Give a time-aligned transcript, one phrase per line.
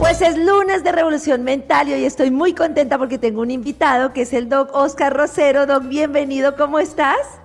[0.00, 4.14] Pues es lunes de Revolución Mental y hoy estoy muy contenta porque tengo un invitado
[4.14, 5.66] que es el Doc Oscar Rosero.
[5.66, 7.39] Doc, bienvenido, ¿cómo estás?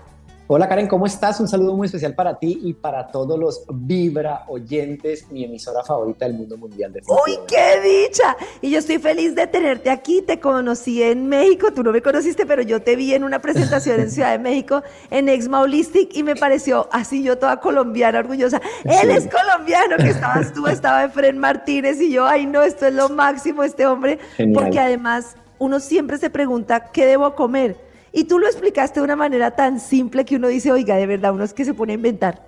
[0.47, 1.39] Hola Karen, ¿cómo estás?
[1.39, 6.25] Un saludo muy especial para ti y para todos los Vibra oyentes, mi emisora favorita
[6.25, 7.21] del mundo mundial de fútbol.
[7.25, 8.37] ¡Uy, qué dicha!
[8.61, 10.21] Y yo estoy feliz de tenerte aquí.
[10.21, 13.99] Te conocí en México, tú no me conociste, pero yo te vi en una presentación
[13.99, 18.61] en Ciudad de México en Ex Maulistic y me pareció así yo toda colombiana, orgullosa.
[18.83, 22.93] Él es colombiano, que estabas tú, estaba Efren Martínez y yo, ay no, esto es
[22.93, 24.19] lo máximo este hombre,
[24.53, 27.84] porque además uno siempre se pregunta, ¿qué debo comer?
[28.15, 31.33] Y tú lo explicaste de una manera tan simple que uno dice, oiga, de verdad,
[31.33, 32.47] uno es que se pone a inventar.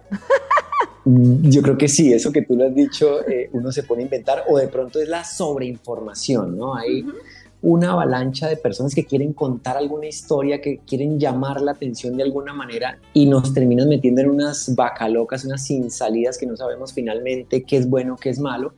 [1.03, 4.01] Mm, yo creo que sí, eso que tú lo has dicho, eh, uno se pone
[4.01, 6.75] a inventar o de pronto es la sobreinformación, ¿no?
[6.75, 7.05] Hay
[7.61, 12.23] una avalancha de personas que quieren contar alguna historia, que quieren llamar la atención de
[12.23, 14.69] alguna manera y nos terminan metiendo en unas
[15.09, 18.73] locas, unas sin salidas que no sabemos finalmente qué es bueno, qué es malo.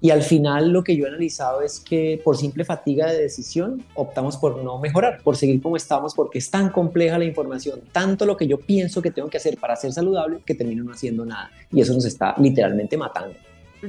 [0.00, 3.84] Y al final lo que yo he analizado es que por simple fatiga de decisión
[3.94, 8.26] optamos por no mejorar, por seguir como estamos, porque es tan compleja la información, tanto
[8.26, 11.24] lo que yo pienso que tengo que hacer para ser saludable, que termino no haciendo
[11.24, 11.50] nada.
[11.72, 13.34] Y eso nos está literalmente matando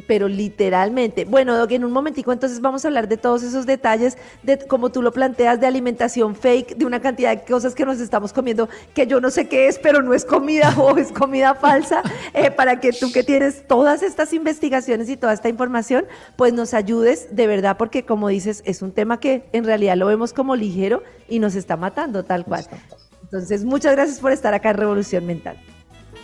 [0.05, 1.25] pero literalmente.
[1.25, 4.89] Bueno, Doc, en un momentico entonces vamos a hablar de todos esos detalles, de como
[4.89, 8.69] tú lo planteas, de alimentación fake, de una cantidad de cosas que nos estamos comiendo,
[8.93, 12.01] que yo no sé qué es, pero no es comida o es comida falsa,
[12.33, 16.73] eh, para que tú que tienes todas estas investigaciones y toda esta información, pues nos
[16.73, 20.55] ayudes de verdad, porque como dices, es un tema que en realidad lo vemos como
[20.55, 22.65] ligero y nos está matando tal cual.
[23.23, 25.57] Entonces, muchas gracias por estar acá en Revolución Mental.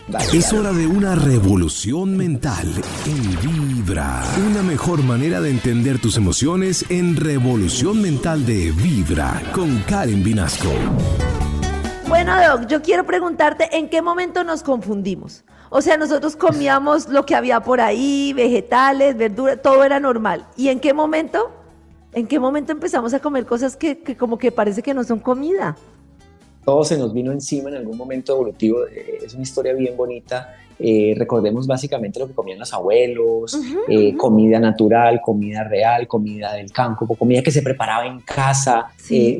[0.06, 2.70] Es hora de una revolución mental
[3.06, 4.22] en Vibra.
[4.50, 10.68] Una mejor manera de entender tus emociones en Revolución Mental de Vibra con Karen Vinasco.
[12.06, 15.42] Bueno, Doc, yo quiero preguntarte en qué momento nos confundimos.
[15.70, 20.46] O sea, nosotros comíamos lo que había por ahí, vegetales, verduras, todo era normal.
[20.54, 21.50] ¿Y en qué momento?
[22.12, 25.18] ¿En qué momento empezamos a comer cosas que, que como que parece que no son
[25.18, 25.76] comida?
[26.64, 28.86] Todo se nos vino encima en algún momento evolutivo.
[28.86, 30.56] Eh, es una historia bien bonita.
[30.76, 33.56] Eh, recordemos básicamente lo que comían los abuelos,
[33.88, 38.88] eh, comida natural, comida real, comida del campo, comida que se preparaba en casa.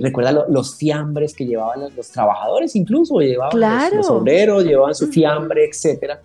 [0.01, 3.59] recuerda los fiambres que llevaban los, trabajadores, incluso llevaban
[3.97, 6.21] los, obreros, llevaban su fiambre, etcétera.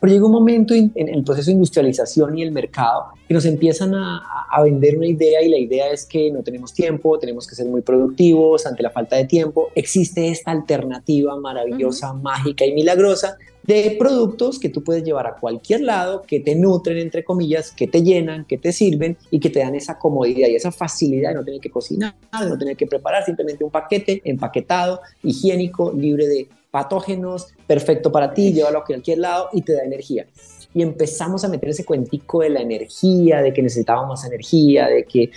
[0.00, 3.94] Pero llega un momento en, el proceso de industrialización y el mercado que nos empiezan
[3.94, 4.22] a,
[4.62, 7.82] vender una idea y la idea es que no tenemos tiempo, tenemos que ser muy
[7.82, 9.68] productivos ante la falta de tiempo.
[9.74, 13.36] Existe esta alternativa maravillosa, mágica y milagrosa
[13.66, 17.86] de productos que tú puedes llevar a cualquier lado, que te nutren, entre comillas, que
[17.86, 21.34] te llenan, que te sirven y que te dan esa comodidad y esa facilidad de
[21.36, 26.28] no tener que cocinar, de no tener que preparar, simplemente un paquete empaquetado, higiénico, libre
[26.28, 30.26] de patógenos, perfecto para ti, llévalo a cualquier lado y te da energía.
[30.74, 35.22] Y empezamos a meter ese cuentico de la energía, de que necesitábamos energía, de que
[35.22, 35.30] eh,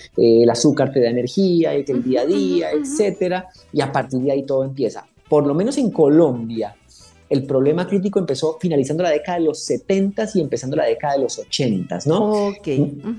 [0.44, 3.47] el azúcar te da energía, y que el día a día, etcétera.
[3.72, 5.06] Y a partir de ahí todo empieza.
[5.29, 6.75] Por lo menos en Colombia,
[7.29, 11.19] el problema crítico empezó finalizando la década de los 70 y empezando la década de
[11.19, 12.47] los 80, ¿no?
[12.47, 12.68] Ok.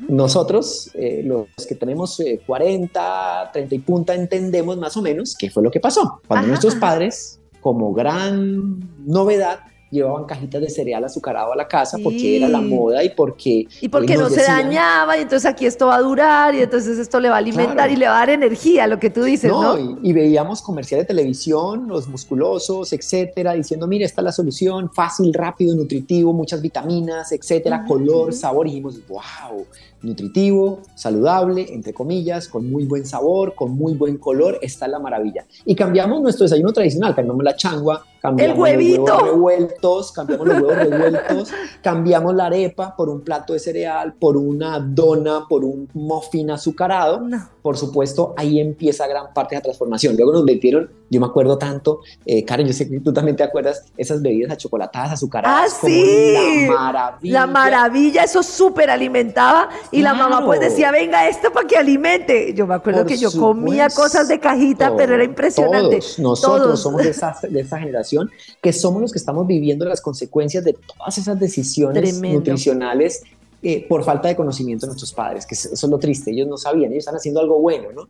[0.08, 5.48] Nosotros, eh, los que tenemos 40, eh, 30 y punta, entendemos más o menos qué
[5.48, 6.20] fue lo que pasó.
[6.26, 9.60] Cuando nuestros padres como gran novedad
[9.90, 13.66] llevaban cajitas de cereal azucarado a la casa porque era la moda y porque...
[13.80, 17.18] Y porque no se dañaba y entonces aquí esto va a durar y entonces esto
[17.18, 19.98] le va a alimentar y le va a dar energía, lo que tú dices, ¿no?
[20.02, 25.32] Y, veíamos comerciales de televisión, los musculosos, etcétera, diciendo, mire, esta es la solución, fácil,
[25.32, 29.66] rápido, nutritivo, muchas vitaminas, etcétera, color, sabor, y dijimos, wow,
[30.02, 35.46] nutritivo, saludable, entre comillas, con muy buen sabor, con muy buen color, está la maravilla.
[35.64, 40.76] Y cambiamos nuestro desayuno tradicional, cambiamos la changua, cambiamos los huevos revueltos, cambiamos los huevos
[40.76, 41.50] revueltos,
[41.82, 47.20] cambiamos la arepa por un plato de cereal, por una dona, por un muffin azucarado.
[47.62, 50.16] Por supuesto, ahí empieza gran parte de la transformación.
[50.16, 53.42] Luego nos metieron, yo me acuerdo tanto, eh, Karen, yo sé que tú también te
[53.42, 55.74] acuerdas, esas bebidas achocolatadas, azucaradas.
[55.74, 56.34] Ah, sí.
[56.66, 57.40] la maravilla.
[57.40, 62.54] La maravilla, eso súper alimentaba y la mamá pues decía, venga, esto para que alimente.
[62.54, 65.98] Yo me acuerdo que yo comía cosas de cajita, pero era impresionante.
[65.98, 68.30] Todos, nosotros somos de esa, de esa, generación
[68.62, 73.22] que somos los que estamos viviendo las consecuencias de todas esas decisiones nutricionales
[73.62, 76.56] eh, por falta de conocimiento de nuestros padres, que eso es lo triste, ellos no
[76.56, 78.08] sabían, ellos están haciendo algo bueno, ¿no?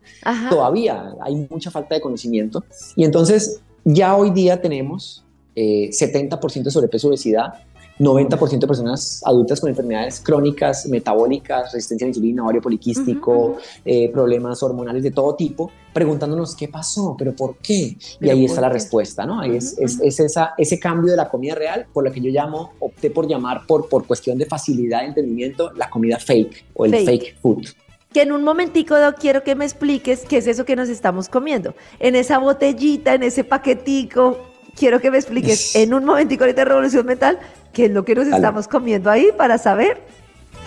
[0.49, 2.63] Todavía hay mucha falta de conocimiento.
[2.95, 5.25] Y entonces ya hoy día tenemos
[5.57, 7.55] 70% eh, de sobrepeso y obesidad,
[8.01, 14.09] 90% de personas adultas con enfermedades crónicas, metabólicas, resistencia a la insulina, ovario poliquístico, eh,
[14.11, 17.99] problemas hormonales de todo tipo, preguntándonos qué pasó, pero por qué.
[18.21, 19.39] Y ahí está la respuesta, ¿no?
[19.39, 22.73] Ahí es, es, esa, ese cambio de la comida real, por lo que yo llamo,
[22.81, 27.05] opté por llamar por, por cuestión de facilidad de entendimiento, la comida fake o el
[27.05, 27.67] fake, food
[28.13, 31.77] que en un momentico quiero que me expliques qué es eso que nos estamos comiendo.
[32.01, 34.37] En esa botellita, en ese paquetico,
[34.75, 37.39] quiero que me expliques en un momentico de Revolución Mental
[37.73, 40.03] qué es lo que nos estamos comiendo ahí para saber.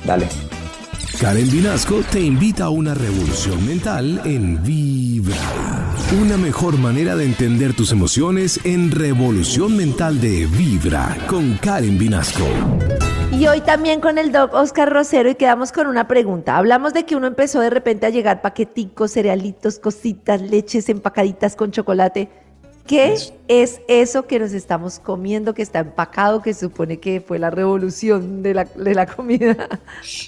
[0.06, 0.28] Dale.
[1.20, 5.38] Karen Vinasco te invita a una revolución mental en Vibra.
[6.22, 12.46] Una mejor manera de entender tus emociones en Revolución Mental de Vibra con Karen Vinasco.
[13.32, 16.58] Y hoy también con el doc Oscar Rosero y quedamos con una pregunta.
[16.58, 21.72] Hablamos de que uno empezó de repente a llegar paqueticos, cerealitos, cositas, leches empacaditas con
[21.72, 22.30] chocolate.
[22.86, 23.16] ¿Qué
[23.48, 28.44] es eso que nos estamos comiendo, que está empacado, que supone que fue la revolución
[28.44, 29.70] de la, de la comida?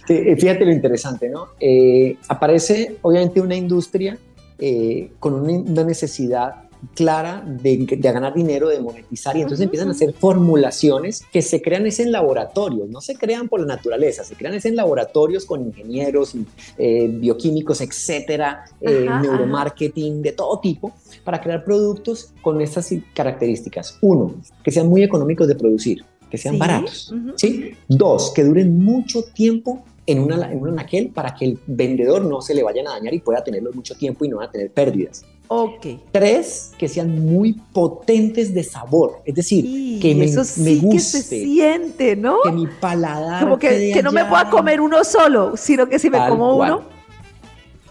[0.07, 1.49] Eh, fíjate lo interesante, ¿no?
[1.59, 4.17] Eh, aparece obviamente una industria
[4.59, 10.13] eh, con una necesidad clara de, ganar dinero, de monetizar, y entonces empiezan a hacer
[10.13, 14.53] formulaciones que se crean es en laboratorios, no se crean por la naturaleza, se crean
[14.53, 16.35] es en laboratorios con ingenieros,
[16.77, 20.93] eh, bioquímicos, etcétera, eh, neuromarketing, de todo tipo,
[21.25, 23.98] para crear productos con estas características.
[24.01, 27.13] Uno, que sean muy económicos de producir, que sean baratos.
[27.36, 27.74] ¿sí?
[27.89, 32.42] Dos, que duren mucho tiempo en, una, en un anaquel para que el vendedor no
[32.42, 34.72] se le vayan a dañar y pueda tenerlos mucho tiempo y no van a tener
[34.72, 35.25] pérdidas.
[35.48, 35.88] Ok.
[36.12, 39.22] Tres, que sean muy potentes de sabor.
[39.25, 42.38] Es decir, que me, eso sí Que se siente, ¿no?
[42.44, 43.44] Que mi paladar.
[43.44, 46.83] Como que, que no me pueda comer uno solo, sino que si me como uno.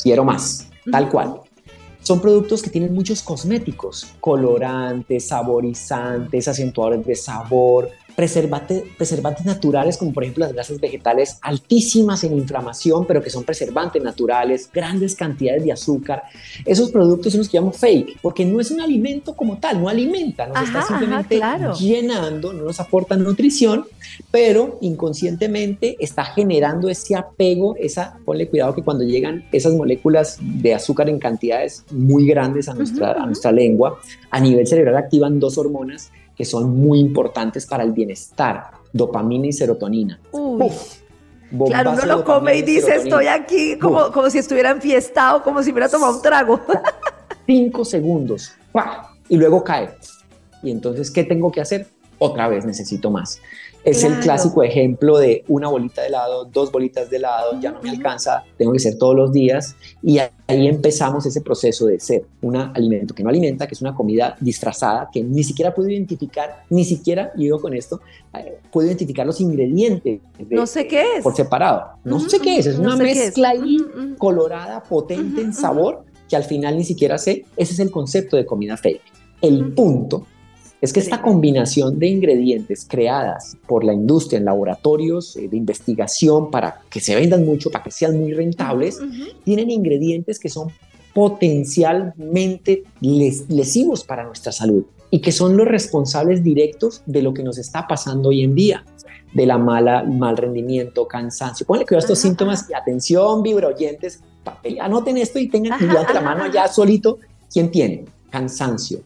[0.02, 1.40] Quiero más, tal cual.
[2.04, 10.12] Son productos que tienen muchos cosméticos, colorantes, saborizantes, acentuadores de sabor, preservantes, preservantes naturales, como
[10.12, 15.64] por ejemplo las grasas vegetales altísimas en inflamación, pero que son preservantes naturales, grandes cantidades
[15.64, 16.22] de azúcar.
[16.64, 19.88] Esos productos son los que llamamos fake, porque no es un alimento como tal, no
[19.88, 21.40] alimenta, nos está simplemente
[21.80, 23.84] llenando, no nos aporta nutrición,
[24.30, 30.74] pero inconscientemente está generando ese apego, esa, ponle cuidado que cuando llegan esas moléculas de
[30.74, 33.98] azúcar en cantidades muy grandes a nuestra, a nuestra lengua,
[34.30, 39.52] a nivel cerebral activan dos hormonas que son muy importantes para el bienestar, dopamina y
[39.52, 40.20] serotonina.
[41.66, 45.70] claro, uno lo come y dice, estoy aquí como, como si estuviera enfiestado, como si
[45.70, 46.60] hubiera tomado un trago.
[47.46, 48.52] Cinco segundos,
[49.28, 49.90] y luego cae.
[50.62, 51.86] Y entonces, ¿qué tengo que hacer?
[52.18, 53.40] Otra vez necesito más.
[53.84, 57.82] Es el clásico ejemplo de una bolita de helado, dos bolitas de helado, ya no
[57.82, 59.76] me alcanza, tengo que ser todos los días.
[60.02, 63.94] Y ahí empezamos ese proceso de ser un alimento que no alimenta, que es una
[63.94, 68.00] comida disfrazada, que ni siquiera puedo identificar, ni siquiera, y digo con esto,
[68.32, 70.20] eh, puedo identificar los ingredientes.
[70.48, 71.22] no sé qué es.
[71.22, 71.98] Por separado.
[72.04, 73.76] No sé qué es, es una mezcla ahí
[74.16, 77.44] colorada, potente en sabor, que al final ni siquiera sé.
[77.54, 79.02] Ese es el concepto de comida fake.
[79.42, 80.26] El punto
[80.84, 86.50] es que esta combinación de ingredientes creadas por la industria en laboratorios eh, de investigación
[86.50, 89.00] para que se vendan mucho, para que sean muy rentables,
[89.44, 90.70] tienen ingredientes que son
[91.14, 97.56] potencialmente lesivos para nuestra salud y que son los responsables directos de lo que nos
[97.56, 98.84] está pasando hoy en día,
[99.32, 101.66] de la mala, mal rendimiento, cansancio.
[101.66, 104.20] Ponle cuidado a estos síntomas y atención, vibroyentes,
[104.80, 107.18] anoten esto y tengan cuidado la mano ya solito.
[107.50, 108.04] ¿Quién tiene?
[108.30, 109.00] Cansancio,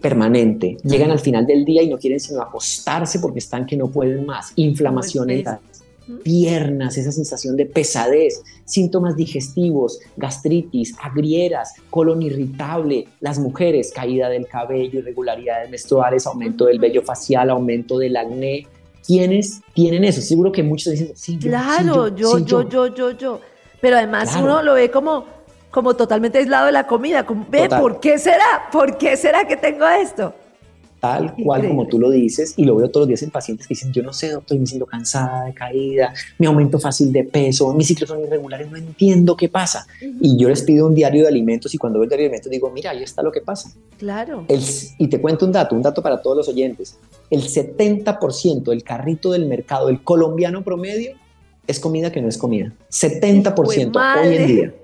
[0.00, 0.76] permanente.
[0.84, 4.24] Llegan al final del día y no quieren sino acostarse porque están que no pueden
[4.26, 4.52] más.
[4.56, 5.44] Inflamaciones
[6.22, 14.46] piernas, esa sensación de pesadez, síntomas digestivos, gastritis, agrieras, colon irritable, las mujeres, caída del
[14.46, 18.66] cabello, irregularidades menstruales, aumento del vello facial, aumento del acné.
[19.04, 20.20] ¿Quiénes tienen eso?
[20.20, 23.40] Seguro que muchos dicen, sí, claro, yo, yo, yo, yo, yo,
[23.80, 25.35] Pero además uno lo ve como
[25.76, 27.26] como totalmente aislado de la comida.
[27.50, 28.70] Ve, ¿por qué será?
[28.72, 30.32] ¿Por qué será que tengo esto?
[31.00, 33.74] Tal cual como tú lo dices, y lo veo todos los días en pacientes que
[33.74, 37.74] dicen, yo no sé, doctor, me siento cansada, de caída, me aumento fácil de peso,
[37.74, 39.86] mis ciclos son irregulares, no entiendo qué pasa.
[40.00, 42.50] Y yo les pido un diario de alimentos y cuando veo el diario de alimentos
[42.50, 43.70] digo, mira, ahí está lo que pasa.
[43.98, 44.46] Claro.
[44.48, 46.96] y te cuento un dato, un dato para todos los oyentes.
[47.28, 51.12] El 70% del carrito del mercado, el colombiano promedio,
[51.66, 52.72] es comida que no es comida.
[52.90, 54.74] 70% hoy en día.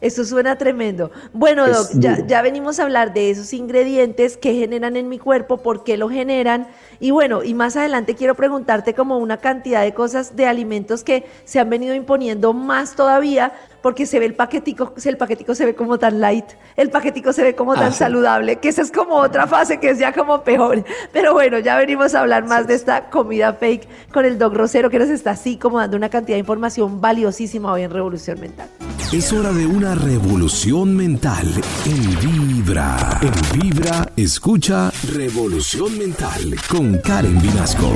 [0.00, 1.10] Eso suena tremendo.
[1.32, 5.58] Bueno, Doc, ya, ya, venimos a hablar de esos ingredientes que generan en mi cuerpo,
[5.58, 6.68] por qué lo generan.
[7.00, 11.24] Y bueno, y más adelante quiero preguntarte como una cantidad de cosas de alimentos que
[11.44, 13.52] se han venido imponiendo más todavía,
[13.86, 17.44] porque se ve el paquetico, el paquetico se ve como tan light, el paquetico se
[17.44, 20.42] ve como tan ah, saludable, que esa es como otra fase que es ya como
[20.42, 20.84] peor.
[21.12, 24.90] Pero bueno, ya venimos a hablar más de esta comida fake con el Doc Rosero,
[24.90, 28.68] que nos está así como dando una cantidad de información valiosísima hoy en Revolución Mental.
[29.12, 31.46] Es hora de una revolución mental
[31.84, 33.20] en Vibra.
[33.22, 37.92] En Vibra, escucha Revolución Mental con Karen Vinasco.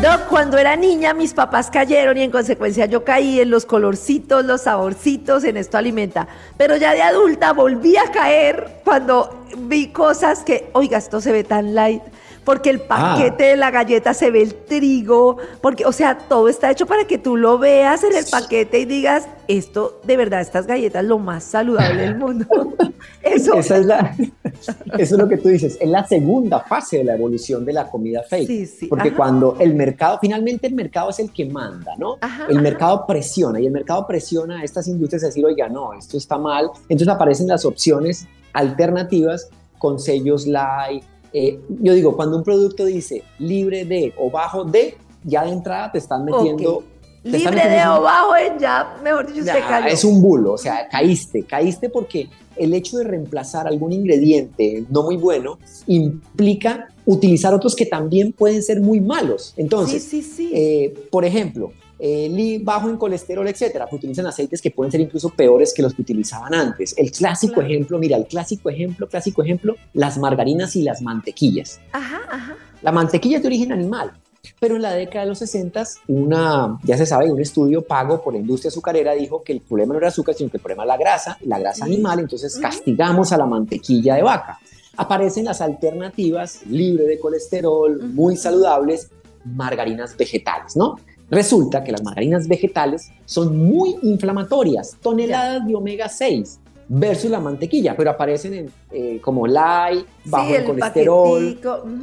[0.00, 4.44] Doc, cuando era niña mis papás cayeron y en consecuencia yo caí en los colorcitos,
[4.44, 6.28] los saborcitos, en esto alimenta.
[6.56, 11.42] Pero ya de adulta volví a caer cuando vi cosas que, oiga, esto se ve
[11.42, 12.02] tan light
[12.48, 13.12] porque el ah.
[13.14, 17.04] paquete de la galleta se ve el trigo, porque, o sea, todo está hecho para
[17.04, 21.18] que tú lo veas en el paquete y digas, esto, de verdad, estas galletas lo
[21.18, 22.46] más saludable del mundo.
[23.22, 23.52] Eso.
[23.52, 24.16] Esa es la,
[24.98, 27.90] eso es lo que tú dices, es la segunda fase de la evolución de la
[27.90, 28.46] comida fake.
[28.46, 32.16] Sí, sí, porque cuando el mercado, finalmente el mercado es el que manda, ¿no?
[32.48, 36.16] el mercado presiona y el mercado presiona a estas industrias a decir, oiga, no, esto
[36.16, 36.70] está mal.
[36.88, 43.22] Entonces aparecen las opciones alternativas con sellos light, eh, yo digo, cuando un producto dice
[43.38, 46.84] libre de o bajo de, ya de entrada te están metiendo...
[47.22, 49.86] libre de o bajo ya, mejor dicho, usted cayó.
[49.86, 55.02] Es un bulo, o sea, caíste, caíste porque el hecho de reemplazar algún ingrediente no
[55.02, 59.54] muy bueno implica utilizar otros que también pueden ser muy malos.
[59.56, 60.12] Entonces,
[60.52, 65.30] eh, por ejemplo, eh, bajo en colesterol, etcétera, pues utilizan aceites que pueden ser incluso
[65.30, 66.94] peores que los que utilizaban antes.
[66.96, 71.80] El clásico ejemplo, mira, el clásico ejemplo, clásico ejemplo, las margarinas y las mantequillas.
[71.92, 72.56] Ajá, ajá.
[72.82, 74.12] La mantequilla es de origen animal,
[74.60, 78.34] pero en la década de los 60, una, ya se sabe, un estudio pago por
[78.34, 80.94] la industria azucarera dijo que el problema no era azúcar, sino que el problema era
[80.94, 84.58] la grasa, la grasa animal, entonces castigamos a la mantequilla de vaca.
[84.96, 89.10] Aparecen las alternativas libre de colesterol, muy saludables,
[89.44, 90.96] margarinas vegetales, ¿no?
[91.30, 97.94] Resulta que las margarinas vegetales son muy inflamatorias, toneladas de omega 6 versus la mantequilla,
[97.94, 101.60] pero aparecen en, eh, como light, bajo el colesterol,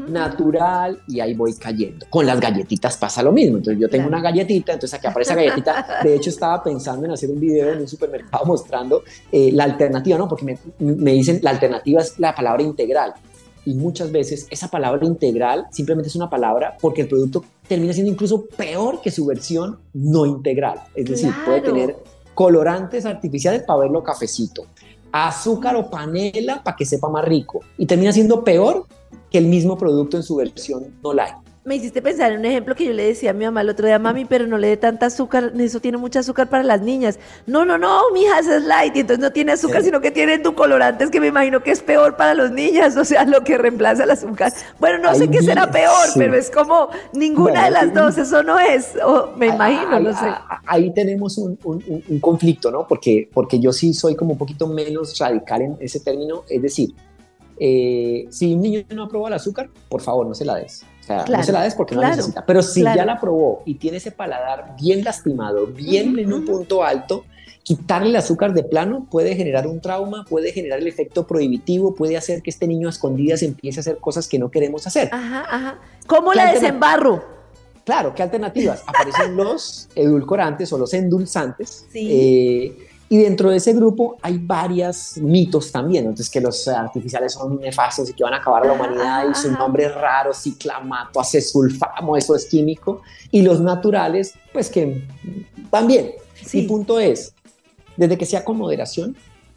[0.10, 2.06] natural, y ahí voy cayendo.
[2.10, 3.58] Con las galletitas pasa lo mismo.
[3.58, 6.02] Entonces yo tengo una galletita, entonces aquí aparece galletita.
[6.04, 10.18] De hecho, estaba pensando en hacer un video en un supermercado mostrando eh, la alternativa,
[10.18, 10.28] ¿no?
[10.28, 13.16] Porque me, me dicen la alternativa es la palabra integral
[13.66, 18.12] y muchas veces esa palabra integral simplemente es una palabra porque el producto termina siendo
[18.12, 20.82] incluso peor que su versión no integral.
[20.96, 21.96] Es decir, puede tener
[22.34, 24.66] colorantes artificiales para verlo cafecito,
[25.12, 28.86] azúcar o panela para que sepa más rico y termina siendo peor
[29.32, 32.76] que el mismo producto en su versión no light me hiciste pensar en un ejemplo
[32.76, 34.78] que yo le decía a mi mamá el otro día, mami, pero no le dé
[34.78, 37.18] tanta azúcar, eso tiene mucha azúcar para las niñas.
[37.48, 41.10] No, no, no, mija, es light, y entonces no tiene azúcar, sino que tiene colorantes
[41.10, 44.12] que me imagino que es peor para los niñas, o sea, lo que reemplaza el
[44.12, 44.54] azúcar.
[44.80, 48.60] Bueno, no sé qué será peor, pero es como ninguna de las dos, eso no
[48.60, 48.94] es,
[49.36, 50.28] me imagino, no sé.
[50.68, 51.58] Ahí tenemos un,
[52.22, 52.88] conflicto, ¿no?
[52.88, 56.94] Porque, porque yo sí soy como un poquito menos radical en ese término, es decir,
[57.58, 60.86] eh, si un niño no aprueba el azúcar, por favor, no se la des.
[61.06, 62.44] O sea, no se la des porque no necesita.
[62.46, 66.84] Pero si ya la probó y tiene ese paladar bien lastimado, bien en un punto
[66.84, 67.26] alto,
[67.62, 72.18] quitarle el azúcar de plano puede generar un trauma, puede generar el efecto prohibitivo, puede
[72.18, 75.10] hacer que este niño a escondidas empiece a hacer cosas que no queremos hacer.
[75.12, 75.80] Ajá, ajá.
[76.08, 77.24] ¿Cómo la desembarro?
[77.84, 78.84] Claro, ¿qué alternativas?
[78.88, 81.86] Aparecen los edulcorantes o los endulzantes.
[81.92, 82.08] Sí.
[82.12, 87.60] Eh, y dentro de ese grupo hay varios mitos también, entonces que los artificiales son
[87.60, 92.18] nefastos y que van a acabar la humanidad y su nombre es raro, ciclamato, acesulfamo,
[92.18, 95.04] eso es químico, y los naturales, pues que
[95.70, 96.12] van bien.
[96.54, 97.34] Mi punto es,
[97.96, 99.16] desde que sea con moderación,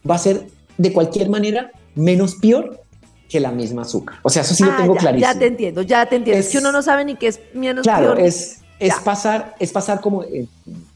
[0.09, 2.83] va a ser de cualquier manera menos peor
[3.29, 4.19] que la misma azúcar.
[4.23, 5.33] O sea, eso sí lo ah, tengo clarísimo.
[5.33, 6.41] Ya te entiendo, ya te entiendo.
[6.41, 8.21] Es, que uno no sabe ni qué es menos claro, peor.
[8.21, 10.47] Es, es pasar, es pasar como, eh,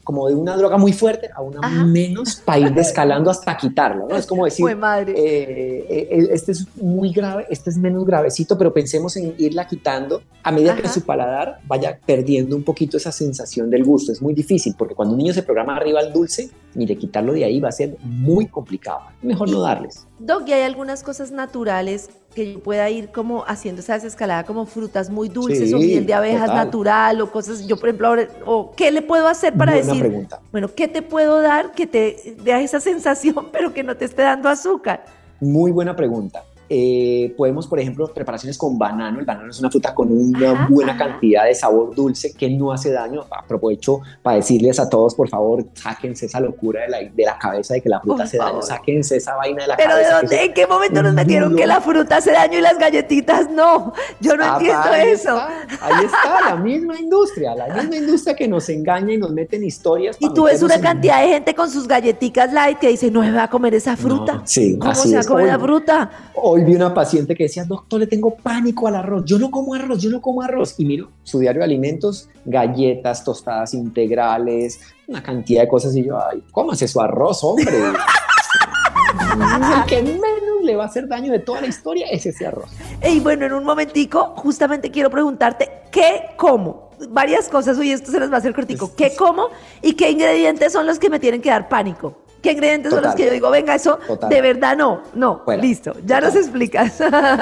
[0.03, 4.15] como de una droga muy fuerte a una menos para ir descalando hasta quitarlo, ¿no?
[4.15, 5.13] Es como decir, madre.
[5.15, 10.21] Eh, eh, este es muy grave, este es menos gravecito, pero pensemos en irla quitando
[10.43, 14.11] a medida que su paladar vaya perdiendo un poquito esa sensación del gusto.
[14.11, 17.45] Es muy difícil porque cuando un niño se programa arriba al dulce, mire, quitarlo de
[17.45, 19.01] ahí va a ser muy complicado.
[19.21, 20.07] Mejor no darles.
[20.19, 24.65] Doc, ¿y hay algunas cosas naturales que yo pueda ir como haciendo esa desescalada como
[24.65, 28.91] frutas muy dulces o miel de abejas natural o cosas, yo por ejemplo, o qué
[28.91, 30.39] le puedo hacer para decir, pregunta.
[30.51, 34.23] bueno, ¿qué te puedo dar que te dé esa sensación pero que no te esté
[34.23, 35.05] dando azúcar?
[35.39, 36.43] Muy buena pregunta.
[36.75, 39.19] Eh, podemos, por ejemplo, preparaciones con banano.
[39.19, 42.91] El banano es una fruta con una buena cantidad de sabor dulce que no hace
[42.91, 43.25] daño.
[43.29, 47.75] Aprovecho para decirles a todos, por favor, sáquense esa locura de la, de la cabeza
[47.75, 48.63] de que la fruta hace daño.
[48.63, 50.09] Sáquense esa vaina de la ¿Pero cabeza.
[50.09, 50.45] ¿Pero de dónde?
[50.45, 53.93] ¿En qué momento nos metieron que la fruta hace daño y las galletitas no?
[54.19, 55.37] Yo no entiendo eso.
[55.79, 59.65] ahí está, la misma industria, la misma industria que nos engaña y nos mete en
[59.65, 60.17] historias.
[60.19, 63.31] Y tú ves una cantidad de gente con sus galletitas light que dice, no me
[63.31, 64.41] va a comer esa fruta.
[64.45, 66.09] sí, ¿Cómo se va a comer la fruta?
[66.33, 69.73] Hoy vi una paciente que decía, doctor, le tengo pánico al arroz, yo no como
[69.73, 70.75] arroz, yo no como arroz.
[70.77, 75.95] Y miro su diario de alimentos, galletas, tostadas integrales, una cantidad de cosas.
[75.95, 77.65] Y yo, ay, cómase su arroz, hombre.
[77.77, 77.93] El
[79.87, 82.69] que menos le va a hacer daño de toda la historia es ese arroz.
[83.07, 86.91] Y bueno, en un momentico, justamente quiero preguntarte, ¿qué como?
[87.09, 88.95] Varias cosas, y esto se nos va a hacer cortico.
[88.95, 89.47] ¿Qué como
[89.81, 92.22] y qué ingredientes son los que me tienen que dar pánico?
[92.43, 93.97] ¿Qué ingredientes son los que yo digo, venga, eso
[94.29, 96.99] de verdad no, no, listo, ya nos explicas.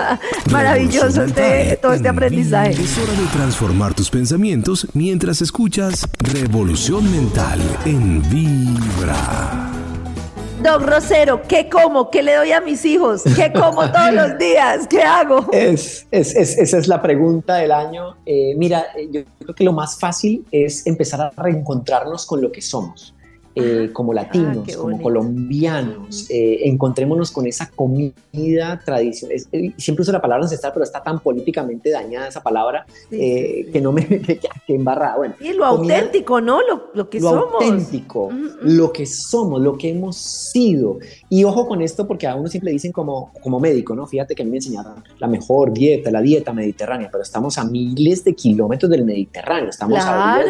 [0.51, 2.73] Maravilloso este, todo este aprendizaje.
[2.73, 9.71] Es hora de transformar tus pensamientos mientras escuchas Revolución Mental en Vibra.
[10.61, 12.11] Don Rosero, ¿qué como?
[12.11, 13.23] ¿Qué le doy a mis hijos?
[13.35, 14.85] ¿Qué como todos los días?
[14.87, 15.47] ¿Qué hago?
[15.51, 18.17] Es, es, es, esa es la pregunta del año.
[18.27, 22.61] Eh, mira, yo creo que lo más fácil es empezar a reencontrarnos con lo que
[22.61, 23.15] somos.
[23.53, 29.37] Eh, como latinos, ah, como colombianos, eh, encontrémonos con esa comida tradicional.
[29.51, 33.91] Eh, siempre uso la palabra ancestral, pero está tan políticamente dañada esa palabra que no
[33.91, 35.17] me que, embarra.
[35.17, 36.59] Bueno, y lo auténtico, ¿no?
[36.93, 37.33] Lo, que somos.
[37.33, 38.29] Lo auténtico,
[38.61, 40.99] lo que somos, lo que hemos sido.
[41.27, 44.07] Y ojo con esto, porque a uno siempre dicen como, como médico, ¿no?
[44.07, 47.65] Fíjate que a mí me enseñaron la mejor dieta, la dieta mediterránea, pero estamos a
[47.65, 50.41] miles de kilómetros del Mediterráneo, estamos a a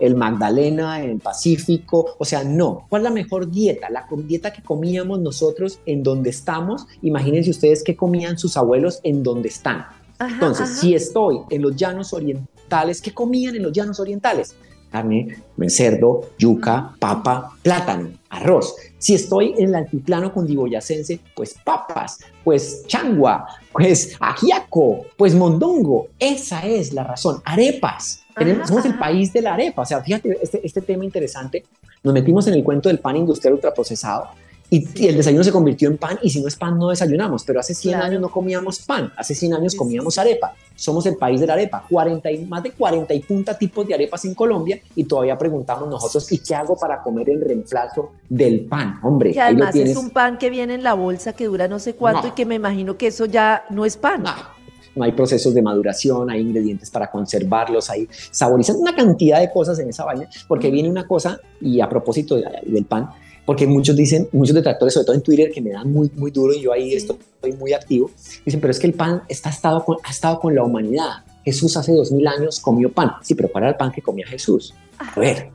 [0.00, 2.86] el Magdalena, en el Pacífico, o sea, no.
[2.88, 3.90] ¿Cuál es la mejor dieta?
[3.90, 6.86] La dieta que comíamos nosotros en donde estamos.
[7.02, 9.86] Imagínense ustedes qué comían sus abuelos en donde están.
[10.18, 14.54] Entonces, si estoy en los llanos orientales, ¿qué comían en los llanos orientales?
[14.90, 15.36] Carne,
[15.68, 18.74] cerdo, yuca, papa, plátano, arroz.
[18.98, 26.08] Si estoy en el altiplano cundiboyacense, pues papas, pues changua, pues ajiaco, pues mondongo.
[26.18, 27.42] Esa es la razón.
[27.44, 28.24] Arepas.
[28.64, 29.82] somos el país de la arepa.
[29.82, 31.64] O sea, fíjate este, este tema interesante
[32.06, 34.28] nos metimos en el cuento del pan industrial ultraprocesado
[34.70, 37.60] y, el desayuno se convirtió en pan y si no es pan no desayunamos, pero
[37.60, 40.54] hace 100 años no comíamos pan, hace 100 años comíamos arepa.
[40.76, 43.94] Somos el país de la arepa, 40 y, más de 40 y punta tipos de
[43.94, 48.66] arepas en Colombia y todavía preguntamos nosotros, ¿y qué hago para comer el reemplazo del
[48.66, 49.00] pan?
[49.02, 51.94] Hombre, que además es un pan que viene en la bolsa que dura no sé
[51.94, 54.22] cuánto y que me imagino que eso ya no es pan.
[54.22, 54.55] No no
[55.04, 59.88] hay procesos de maduración, hay ingredientes para conservarlos, hay saborizar una cantidad de cosas en
[59.88, 63.10] esa vaina, porque viene una cosa, y a propósito del pan,
[63.44, 66.52] porque muchos dicen, muchos detractores, sobre todo en Twitter, que me dan muy, muy duro
[66.52, 67.16] y yo ahí estoy
[67.58, 68.10] muy activo,
[68.44, 71.24] dicen, pero es que el pan está estado con, ha estado con la humanidad.
[71.44, 73.12] Jesús hace dos mil años comió pan.
[73.22, 74.74] Sí, pero ¿cuál era el pan que comía Jesús?
[74.98, 75.50] A ver,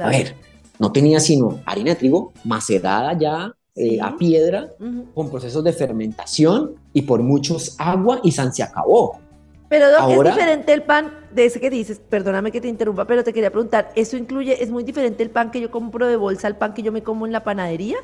[0.00, 0.34] a ver,
[0.80, 4.70] no tenía sino harina de trigo macerada ya eh, a piedra,
[5.14, 9.20] con procesos de fermentación y por muchos agua y San se acabó.
[9.68, 13.22] Pero Ahora, es diferente el pan de ese que dices, perdóname que te interrumpa, pero
[13.22, 16.46] te quería preguntar, ¿eso incluye, es muy diferente el pan que yo compro de bolsa
[16.46, 17.98] al pan que yo me como en la panadería?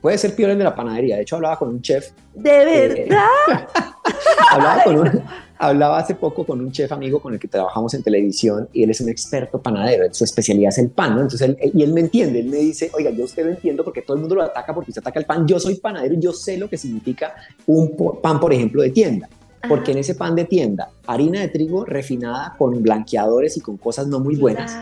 [0.00, 2.12] Puede ser peor el de la panadería, de hecho hablaba con un chef.
[2.32, 3.68] ¿De eh, verdad?
[4.50, 5.22] hablaba con un,
[5.64, 8.90] Hablaba hace poco con un chef amigo con el que trabajamos en televisión y él
[8.90, 11.22] es un experto panadero, su especialidad es el pan, ¿no?
[11.22, 14.02] Entonces él, y él me entiende, él me dice, oiga, yo usted lo entiendo porque
[14.02, 16.32] todo el mundo lo ataca porque se ataca el pan, yo soy panadero y yo
[16.32, 17.34] sé lo que significa
[17.66, 19.28] un pan, por ejemplo, de tienda.
[19.66, 24.06] Porque en ese pan de tienda, harina de trigo refinada con blanqueadores y con cosas
[24.06, 24.76] no muy buenas,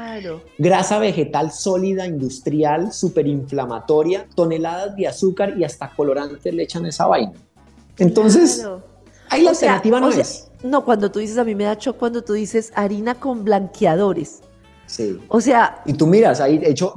[0.59, 2.91] grasa vegetal sólida, industrial,
[3.25, 7.33] inflamatoria, toneladas de azúcar y hasta colorantes le echan esa vaina.
[7.99, 8.67] Entonces,
[9.33, 10.49] ahí la alternativa no es.
[10.63, 14.41] No, cuando tú dices, a mí me da shock cuando tú dices harina con blanqueadores.
[14.87, 15.19] Sí.
[15.29, 15.83] O sea.
[15.87, 16.95] Y tú miras, ahí, de hecho,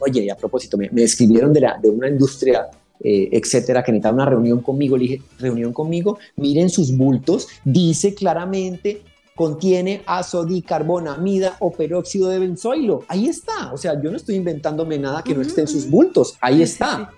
[0.00, 2.68] oye, a propósito, me, escribieron de, la, de una industria,
[3.00, 4.96] eh, etcétera, que necesitaba una reunión conmigo.
[4.96, 9.02] Le dije, reunión conmigo, miren sus bultos, dice claramente
[9.34, 13.04] contiene azodicarbonamida o peróxido de benzoilo.
[13.08, 13.72] Ahí está.
[13.72, 16.36] O sea, yo no estoy inventándome nada que no esté en sus bultos.
[16.40, 17.10] Ahí está.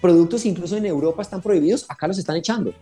[0.00, 2.72] Productos incluso en Europa están prohibidos, acá los están echando.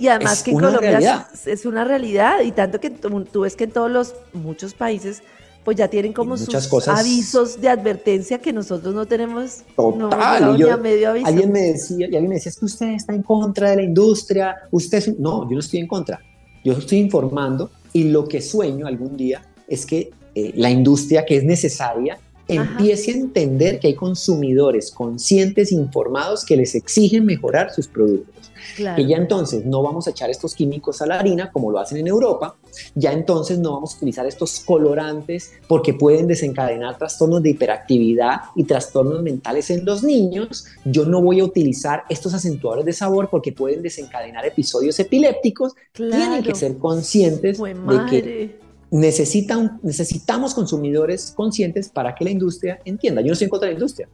[0.00, 3.70] Y además que en Colombia es, una realidad y tanto que tú ves que en
[3.70, 5.22] todos los muchos países
[5.62, 10.56] pues ya tienen como sus avisos de advertencia que nosotros no tenemos Total.
[10.56, 11.26] ni a medio aviso.
[11.26, 13.82] Alguien me decía, y alguien me decía, es que usted está en contra de la
[13.82, 16.18] industria, usted no, yo no estoy en contra.
[16.64, 21.36] Yo estoy informando y lo que sueño algún día es que eh, la industria que
[21.36, 22.18] es necesaria
[22.54, 28.50] empiece a entender que hay consumidores conscientes, informados, que les exigen mejorar sus productos.
[28.96, 31.98] Que ya entonces no vamos a echar estos químicos a la harina como lo hacen
[31.98, 32.56] en Europa,
[32.94, 38.64] ya entonces no vamos a utilizar estos colorantes porque pueden desencadenar trastornos de hiperactividad y
[38.64, 40.66] trastornos mentales en los niños.
[40.84, 45.74] Yo no voy a utilizar estos acentuadores de sabor porque pueden desencadenar episodios epilépticos.
[45.92, 48.59] Tienen que ser conscientes de que
[48.90, 53.20] necesitan, necesitamos consumidores conscientes para que la industria entienda.
[53.20, 54.08] Yo no estoy en contra de la industria.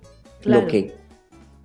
[0.44, 0.94] Lo que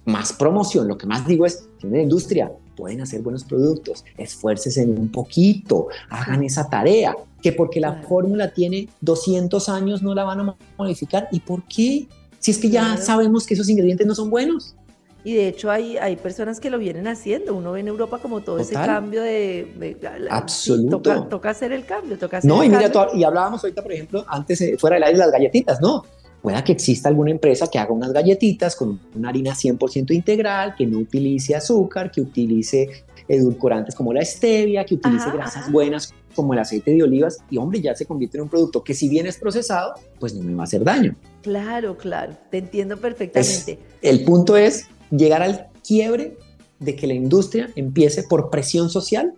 [0.05, 4.85] más promoción, lo que más digo es, tiene la industria, pueden hacer buenos productos, esfuércese
[4.85, 10.39] un poquito, hagan esa tarea, que porque la fórmula tiene 200 años no la van
[10.39, 11.27] a modificar.
[11.31, 12.07] ¿Y por qué?
[12.39, 14.75] Si es que ya sabemos que esos ingredientes no son buenos.
[15.23, 17.55] Y de hecho hay, hay personas que lo vienen haciendo.
[17.55, 19.97] Uno ve en Europa como todo ese cambio de...
[20.29, 21.27] Absoluto.
[21.29, 24.61] toca, hacer el cambio, toca hacer No, y mira, y hablábamos ahorita, por ejemplo, antes
[24.61, 26.03] eh, fuera del aire las galletitas, ¿no?
[26.41, 30.87] Pueda que exista alguna empresa que haga unas galletitas con una harina 100% integral, que
[30.87, 36.59] no utilice azúcar, que utilice edulcorantes como la stevia, que utilice grasas buenas como el
[36.59, 39.37] aceite de olivas y hombre, ya se convierte en un producto que si bien es
[39.37, 41.15] procesado, pues no me va a hacer daño.
[41.41, 43.79] Claro, claro, te entiendo perfectamente.
[44.01, 46.37] el punto es llegar al quiebre
[46.79, 49.33] de que la industria empiece por presión social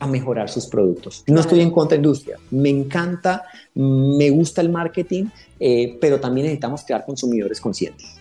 [0.00, 1.22] a mejorar sus productos.
[1.26, 5.26] No estoy en contra de industria, me encanta, me gusta el marketing,
[5.60, 8.16] eh, pero también necesitamos crear consumidores conscientes.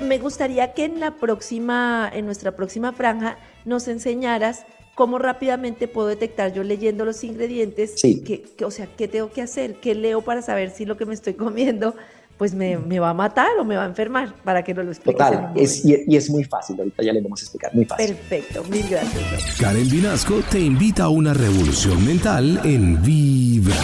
[0.00, 6.08] me gustaría que en la próxima, en nuestra próxima franja, nos enseñaras cómo rápidamente puedo
[6.08, 10.42] detectar yo leyendo los ingredientes, que, o sea, qué tengo que hacer, qué leo para
[10.42, 11.94] saber si lo que me estoy comiendo
[12.40, 15.18] pues me, va a matar o me va a enfermar, para que no lo expliques.
[15.18, 18.14] Total, es, y, es muy fácil, ahorita ya le vamos a explicar, muy fácil.
[18.16, 19.58] Perfecto, mil gracias.
[19.60, 23.76] Karen Vinasco te invita a una revolución mental en Vibra.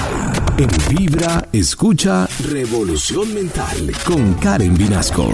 [0.56, 5.28] En Vibra, escucha Revolución Mental con Karen Vinasco.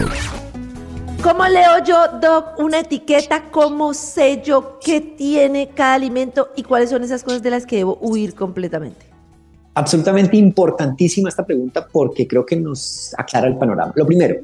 [1.22, 3.52] ¿Cómo leo yo, Doc, una etiqueta?
[3.52, 7.76] ¿Cómo sé yo qué tiene cada alimento y cuáles son esas cosas de las que
[7.76, 9.01] debo huir completamente?
[9.74, 13.92] Absolutamente importantísima esta pregunta porque creo que nos aclara el panorama.
[13.96, 14.36] Lo primero,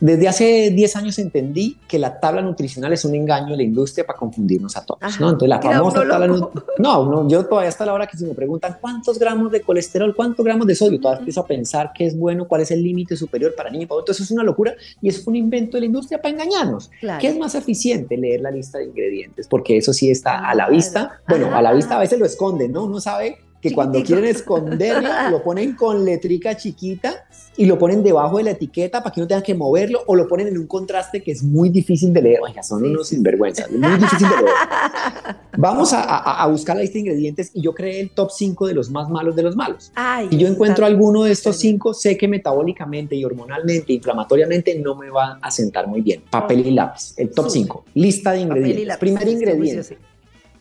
[0.00, 4.06] desde hace 10 años entendí que la tabla nutricional es un engaño de la industria
[4.06, 5.30] para confundirnos a todos, ¿no?
[5.30, 8.76] Entonces la famosa tabla no, no, yo todavía hasta la hora que se me preguntan
[8.80, 12.46] cuántos gramos de colesterol, cuántos gramos de sodio, todavía empiezo a pensar qué es bueno,
[12.46, 15.26] cuál es el límite superior para niños y para Eso es una locura y es
[15.26, 16.90] un invento de la industria para engañarnos.
[17.20, 18.16] ¿Qué es más eficiente?
[18.16, 21.20] Leer la lista de ingredientes, porque eso sí está a la vista.
[21.28, 22.84] Bueno, a la vista a veces lo esconden, ¿no?
[22.84, 28.38] Uno sabe que cuando quieren esconderlo, lo ponen con letrica chiquita y lo ponen debajo
[28.38, 31.22] de la etiqueta para que no tenga que moverlo o lo ponen en un contraste
[31.22, 32.40] que es muy difícil de leer.
[32.40, 35.36] Oiga, son unos sinvergüenzas, muy difícil de leer.
[35.56, 38.90] Vamos a, buscar la lista de ingredientes y yo creé el top 5 de los
[38.90, 39.92] más malos de los malos.
[40.30, 45.10] Si yo encuentro alguno de estos 5, sé que metabólicamente y hormonalmente, inflamatoriamente, no me
[45.10, 46.22] va a sentar muy bien.
[46.30, 47.84] Papel y lápiz, el top 5.
[47.94, 48.96] Lista de ingredientes.
[48.98, 49.98] Primer ingrediente.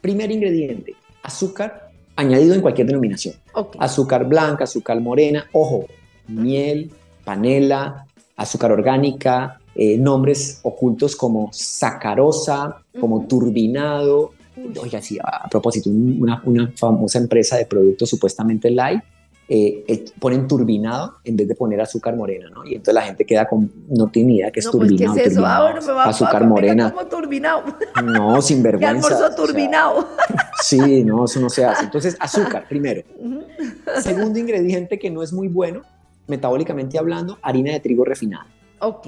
[0.02, 1.87] Primer ingrediente, azúcar
[2.18, 3.36] añadido en cualquier denominación.
[3.80, 5.86] Azúcar blanca, azúcar morena, ojo,
[6.28, 6.92] miel,
[7.24, 14.34] panela, azúcar orgánica, eh, nombres ocultos como sacarosa, como turbinado.
[14.82, 19.02] Oiga, sí, a propósito, una, una famosa empresa de productos supuestamente light
[19.50, 22.66] eh, eh, ponen turbinado en vez de poner azúcar morena, ¿no?
[22.66, 25.14] Y entonces la gente queda con, no tiene idea que es turbinado.
[25.14, 25.46] Pues, ¿qué es eso?
[25.46, 26.92] Ah, bueno, me va azúcar morena.
[26.92, 27.64] Como turbinado.
[28.04, 29.08] No, sin vergüenza.
[29.08, 30.08] ¿Qué almuerzo turbinado?
[30.62, 31.86] sí, no, eso no se hace.
[31.86, 33.04] Entonces, azúcar, primero.
[34.02, 35.84] Segundo ingrediente que no es muy bueno,
[36.28, 38.48] metabólicamente hablando, harina de trigo refinada.
[38.80, 39.08] Ok.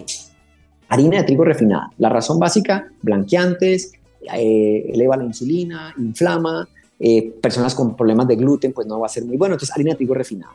[0.88, 1.92] Harina de trigo refinada.
[1.98, 3.92] La razón básica, blanqueantes,
[4.34, 6.68] eh, eleva la insulina, inflama,
[7.00, 9.56] eh, personas con problemas de gluten, pues no va a ser muy bueno.
[9.56, 10.54] Entonces, harina de trigo refinada.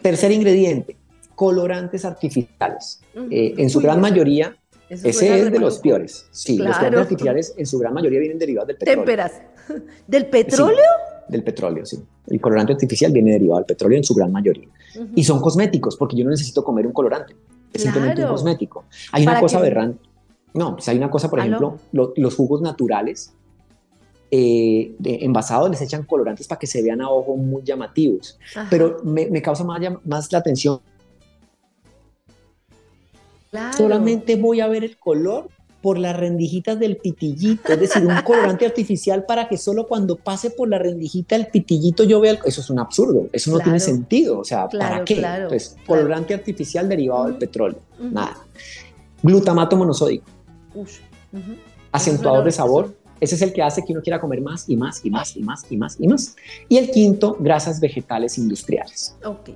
[0.00, 0.96] Tercer ingrediente,
[1.34, 3.00] colorantes artificiales.
[3.30, 4.56] Eh, en su gran mayoría,
[4.88, 6.26] ese es de los peores.
[6.30, 9.04] Sí, los colorantes artificiales en su gran mayoría vienen derivados del petróleo.
[9.04, 9.32] Témperas.
[10.06, 10.84] ¿Del petróleo?
[11.30, 12.02] del petróleo, sí.
[12.26, 14.68] El colorante artificial viene derivado del petróleo en su gran mayoría.
[15.14, 17.34] Y son cosméticos, porque yo no necesito comer un colorante.
[17.72, 18.84] Es simplemente un cosmético.
[19.12, 20.00] Hay una cosa aberrante.
[20.52, 23.32] No, pues hay una cosa, por ejemplo, los jugos naturales
[24.30, 28.38] eh, envasados les echan colorantes para que se vean a ojo muy llamativos.
[28.68, 30.80] Pero me, causa más, más la atención.
[33.76, 35.48] Solamente voy a ver el color
[35.82, 40.50] por las rendijitas del pitillito, es decir, un colorante artificial para que solo cuando pase
[40.50, 44.40] por la rendijita del pitillito yo vea, eso es un absurdo, eso no tiene sentido,
[44.40, 45.20] o sea, ¿para qué?
[45.20, 48.36] Entonces, colorante artificial derivado del petróleo, nada.
[49.22, 50.26] Glutamato monosódico,
[51.92, 55.04] acentuador de sabor, ese es el que hace que uno quiera comer más y más
[55.04, 56.36] y más y más y más y más.
[56.68, 59.16] Y el quinto, grasas vegetales industriales.
[59.24, 59.50] Ok.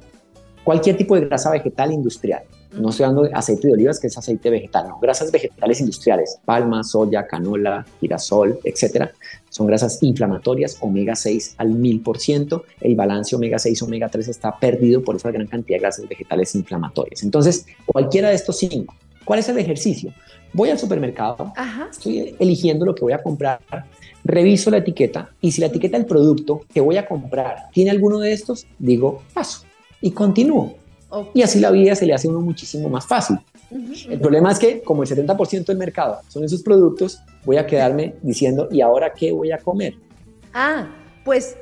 [0.65, 2.43] Cualquier tipo de grasa vegetal industrial.
[2.73, 4.99] No estoy hablando de aceite de olivas, que es aceite vegetal, no.
[4.99, 9.13] Grasas vegetales industriales, palma, soya, canola, girasol, etcétera.
[9.49, 12.63] Son grasas inflamatorias, omega 6 al 1000%.
[12.81, 16.55] El balance omega 6, omega 3 está perdido por esa gran cantidad de grasas vegetales
[16.55, 17.23] inflamatorias.
[17.23, 18.95] Entonces, cualquiera de estos cinco.
[19.25, 20.13] ¿Cuál es el ejercicio?
[20.53, 21.53] Voy al supermercado,
[21.91, 23.61] estoy eligiendo lo que voy a comprar,
[24.23, 28.21] reviso la etiqueta y si la etiqueta del producto que voy a comprar tiene alguno
[28.21, 29.65] de estos, digo paso
[30.01, 30.77] y continúo.
[31.33, 33.39] Y así la vida se le hace a uno muchísimo más fácil.
[34.09, 38.15] El problema es que como el 70% del mercado son esos productos, voy a quedarme
[38.23, 39.95] diciendo, ¿y ahora qué voy a comer?
[40.53, 40.89] Ah,
[41.25, 41.57] pues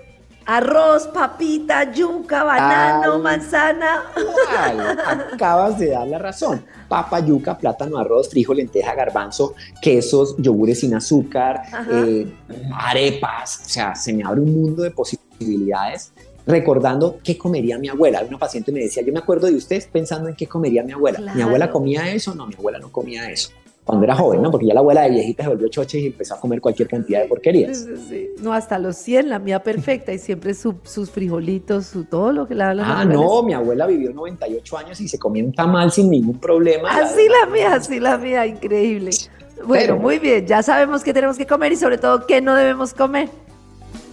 [0.46, 4.04] arroz, papita, yuca, banano, manzana.
[5.32, 6.64] acabas de dar la razón.
[6.88, 12.26] Papa, yuca, plátano, arroz, frijol, lenteja, garbanzo, quesos, yogures sin azúcar, eh,
[12.74, 13.62] arepas.
[13.66, 16.12] O sea, se me abre un mundo de posibilidades
[16.46, 18.22] recordando qué comería mi abuela.
[18.26, 21.32] Una paciente me decía, yo me acuerdo de usted pensando en qué comería mi abuela.
[21.34, 22.34] ¿Mi abuela comía eso?
[22.34, 23.50] No, mi abuela no comía eso.
[23.84, 24.50] Cuando era joven, ¿no?
[24.50, 27.20] Porque ya la abuela de viejita se volvió choche y empezó a comer cualquier cantidad
[27.20, 27.84] de porquerías.
[28.40, 32.54] No, hasta los 100, la mía perfecta, y siempre sus frijolitos, su, todo lo que
[32.54, 36.38] la Ah, no, mi abuela vivió 98 años y se comía un tamal sin ningún
[36.38, 36.90] problema.
[36.90, 39.10] Así la, mía, así la mía, increíble.
[39.66, 42.94] Bueno, muy bien, ya sabemos qué tenemos que comer y sobre todo qué no debemos
[42.94, 43.28] comer.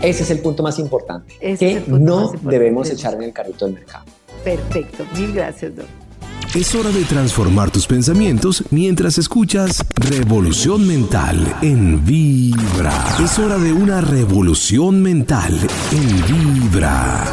[0.01, 4.05] Ese es el punto más importante, que no debemos echar en el carrito del mercado.
[4.43, 6.08] Perfecto, mil gracias, doctor.
[6.55, 12.91] Es hora de transformar tus pensamientos mientras escuchas Revolución Mental en Vibra.
[13.23, 15.53] Es hora de una revolución mental
[15.91, 17.23] en Vibra.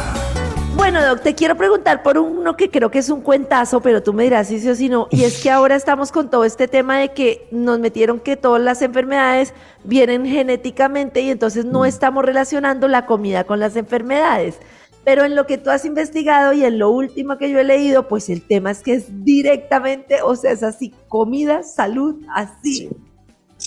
[0.75, 4.13] Bueno, Doc, te quiero preguntar por uno que creo que es un cuentazo, pero tú
[4.13, 5.07] me dirás si sí o si no.
[5.09, 8.61] Y es que ahora estamos con todo este tema de que nos metieron que todas
[8.61, 11.85] las enfermedades vienen genéticamente y entonces no mm.
[11.85, 14.59] estamos relacionando la comida con las enfermedades.
[15.07, 18.09] Pero en lo que tú has investigado y en lo último que yo he leído,
[18.09, 22.89] pues el tema es que es directamente, o sea, es así, comida, salud, así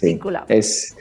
[0.02, 0.44] vinculado.
[0.50, 0.94] Es,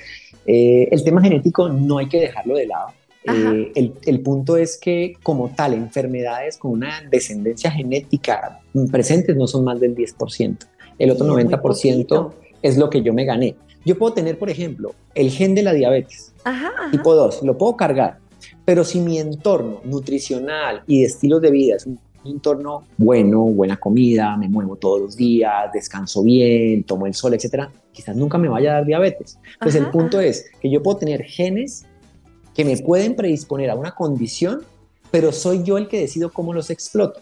[0.45, 2.93] eh, el tema genético no hay que dejarlo de lado
[3.25, 9.65] eh, el, punto es que como tal, enfermedades con una descendencia genética presentes no son
[9.65, 10.57] más del 10%.
[10.97, 13.55] El otro 90% es lo que yo me gané.
[13.83, 16.33] Yo puedo tener, por ejemplo, el gen de la diabetes,
[16.91, 18.19] tipo 2, lo puedo cargar,
[18.69, 23.77] pero si mi entorno nutricional y de estilos de vida es un entorno bueno, buena
[23.77, 28.47] comida, me muevo todos los días, descanso bien, tomo el sol, etcétera, quizás nunca me
[28.47, 29.39] vaya a dar diabetes.
[29.53, 31.87] Entonces el punto es que yo puedo tener genes
[32.53, 34.61] que me pueden predisponer a una condición,
[35.09, 37.21] pero soy yo el que decido cómo los exploto.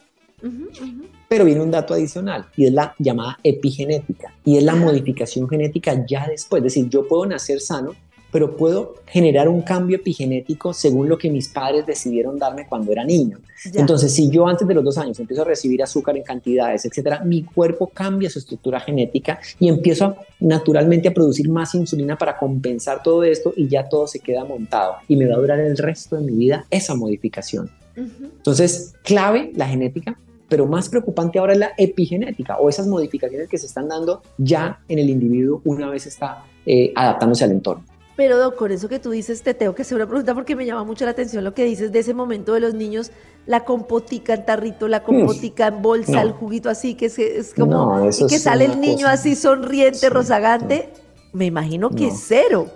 [1.30, 6.06] Pero viene un dato adicional y es la llamada epigenética y es la modificación genética
[6.06, 6.60] ya después.
[6.60, 7.96] Es decir, yo puedo nacer sano,
[8.38, 13.04] pero puedo generar un cambio epigenético según lo que mis padres decidieron darme cuando era
[13.04, 13.40] niño.
[13.74, 17.24] Entonces, si yo antes de los dos años empiezo a recibir azúcar en cantidades, etcétera,
[17.24, 23.02] mi cuerpo cambia su estructura genética y empiezo naturalmente a producir más insulina para compensar
[23.02, 26.16] todo esto y ya todo se queda montado y me va a durar el resto
[26.16, 27.72] de mi vida esa modificación.
[27.96, 33.58] Entonces, clave la genética, pero más preocupante ahora es la epigenética o esas modificaciones que
[33.58, 37.97] se están dando ya en el individuo una vez está eh, adaptándose al entorno.
[38.18, 40.66] Pero Doc, con eso que tú dices, te tengo que hacer una pregunta porque me
[40.66, 43.12] llama mucho la atención lo que dices de ese momento de los niños,
[43.46, 48.28] la compotica en tarrito, la compotica en bolsa, el juguito así, que es, como, y
[48.28, 50.90] que sale el niño así sonriente, rozagante,
[51.32, 52.68] me imagino que es cero.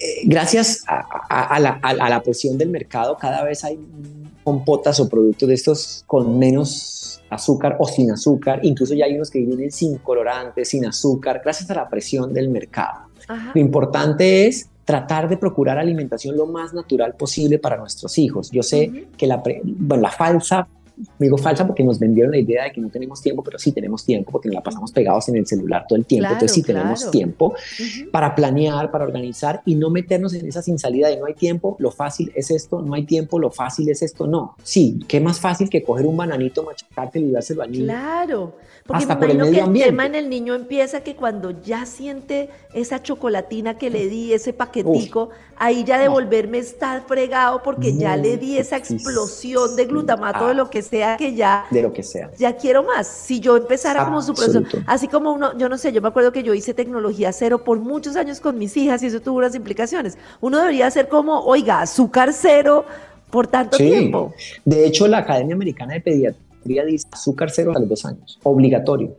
[0.00, 3.78] Eh, gracias a, la, a, la, presión del mercado, cada vez hay
[4.42, 9.30] compotas o productos de estos con menos azúcar o sin azúcar, incluso ya hay unos
[9.30, 13.12] que vienen sin colorantes, sin azúcar, gracias a la presión del mercado.
[13.54, 18.50] Lo importante es tratar de procurar alimentación lo más natural posible para nuestros hijos.
[18.50, 20.68] Yo sé que la, bueno, la falsa
[21.18, 24.04] digo falsa porque nos vendieron la idea de que no tenemos tiempo, pero sí tenemos
[24.04, 26.28] tiempo porque nos la pasamos pegados en el celular todo el tiempo.
[26.30, 27.54] Entonces sí tenemos tiempo
[28.10, 31.76] para planear, para organizar y no meternos en esa sin salida de no hay tiempo,
[31.78, 34.26] lo fácil es esto, no hay tiempo, lo fácil es esto.
[34.26, 37.84] No, sí, qué más fácil que coger un bananito, machacarte y dárselo al niño.
[37.84, 38.54] Claro,
[38.86, 39.88] porque Hasta por el medio que ambiente.
[39.90, 44.32] el tema en el niño empieza que cuando ya siente esa chocolatina que le di,
[44.32, 50.48] ese paquetico, ahí ya devolverme está fregado porque ya le di esa explosión de glutamato
[50.48, 51.64] de lo que sea que ya...
[51.70, 52.30] De lo que sea.
[52.38, 53.06] Ya quiero más.
[53.06, 56.32] Si yo empezara como su profesor, así como uno, yo no sé, yo me acuerdo
[56.32, 59.54] que yo hice tecnología cero por muchos años con mis hijas y eso tuvo unas
[59.54, 60.18] implicaciones.
[60.40, 62.84] Uno debería ser como, oiga, azúcar cero
[63.30, 64.34] por tanto tiempo.
[64.64, 69.16] De hecho, la Academia Americana de Pediatría dice azúcar cero a los dos años, obligatorio.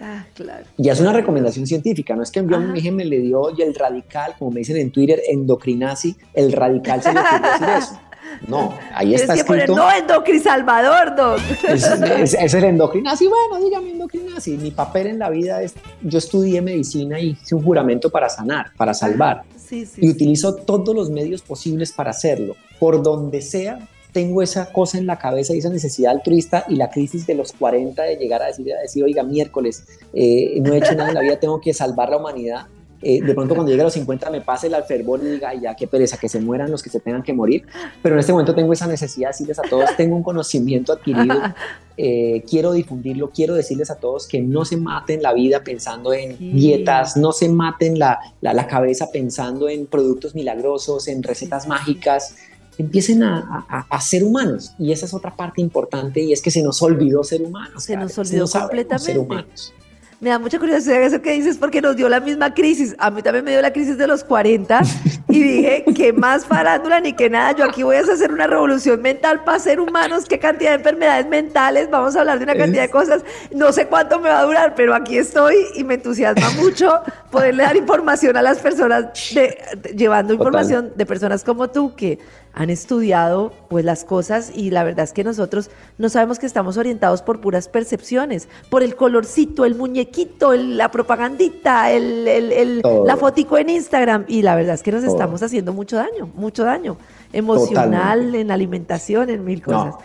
[0.00, 0.66] Ah, claro.
[0.76, 3.56] Y es una recomendación científica, no es que envió a mi hija me le dio
[3.56, 8.00] y el radical, como me dicen en Twitter, endocrinasi, el radical se le decir eso.
[8.46, 9.74] No, ahí está que escrito.
[9.74, 11.40] Poner, no, Endocrin Salvador, Doc.
[11.68, 13.28] Es, es, el endocrinasi.
[13.28, 14.34] Bueno, dígame endocrinasi.
[14.34, 14.58] fácil.
[14.60, 18.72] Mi papel en la vida es, yo estudié medicina y hice un juramento para sanar,
[18.76, 19.44] para salvar.
[19.70, 22.56] y utilizo todos los medios posibles para hacerlo.
[22.78, 23.78] Por donde sea,
[24.12, 27.52] tengo esa cosa en la cabeza y esa necesidad altruista y la crisis de los
[27.52, 31.14] 40 de llegar a decir, a decir oiga, miércoles, eh, no he hecho nada en
[31.14, 32.66] la vida, tengo que salvar la humanidad.
[33.02, 35.74] Eh, de pronto cuando llegue a los 50 me pase el fervor y diga, ya
[35.74, 37.64] qué pereza, que se mueran los que se tengan que morir,
[38.00, 41.34] pero en este momento tengo esa necesidad de decirles a todos, tengo un conocimiento adquirido,
[41.96, 46.38] eh, quiero difundirlo, quiero decirles a todos que no se maten la vida pensando en
[46.38, 52.36] dietas, no se maten la, la, la, cabeza pensando en productos milagrosos, en recetas mágicas,
[52.78, 54.72] empiecen a, a, ser humanos.
[54.78, 57.84] Y esa es otra parte importante y es que se nos olvidó ser humanos.
[57.84, 59.04] Se nos olvidó completamente.
[59.04, 59.74] Ser humanos.
[60.22, 62.94] Me da mucha curiosidad eso que dices porque nos dio la misma crisis.
[62.98, 64.80] A mí también me dio la crisis de los 40
[65.28, 67.56] y dije que más farándula ni que nada.
[67.56, 70.26] Yo aquí voy a hacer una revolución mental para ser humanos.
[70.26, 71.90] ¿Qué cantidad de enfermedades mentales?
[71.90, 73.24] Vamos a hablar de una cantidad de cosas.
[73.52, 77.00] No sé cuánto me va a durar, pero aquí estoy y me entusiasma mucho
[77.32, 79.58] poderle dar información a las personas, de,
[79.96, 82.20] llevando información de personas como tú que
[82.54, 86.76] han estudiado pues las cosas y la verdad es que nosotros no sabemos que estamos
[86.76, 93.70] orientados por puras percepciones, por el colorcito, el muñequito, la propagandita, el, la fotico en
[93.70, 96.96] Instagram y la verdad es que nos estamos haciendo mucho daño, mucho daño
[97.32, 99.94] emocional, en alimentación, en mil cosas.
[99.94, 99.98] No,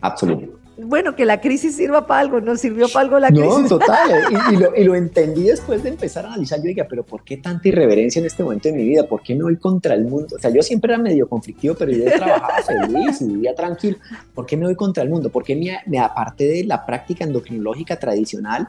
[0.00, 3.46] absolutamente bueno, que la crisis sirva para algo, no sirvió para algo la crisis.
[3.46, 4.10] No, total,
[4.52, 7.36] y, lo, y, lo, entendí después de empezar a analizar, yo dije, pero ¿por qué
[7.36, 9.06] tanta irreverencia en este momento de mi vida?
[9.06, 10.36] ¿Por qué me voy contra el mundo?
[10.36, 13.98] O sea, yo siempre era medio conflictivo, pero yo trabajaba feliz y vivía tranquilo.
[14.34, 15.30] ¿Por qué me voy contra el mundo?
[15.30, 18.68] ¿Por qué me, me aparte de la práctica endocrinológica tradicional,